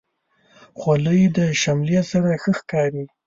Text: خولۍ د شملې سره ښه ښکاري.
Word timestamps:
خولۍ 0.79 1.21
د 1.37 1.39
شملې 1.61 2.01
سره 2.11 2.29
ښه 2.41 2.51
ښکاري. 2.59 3.05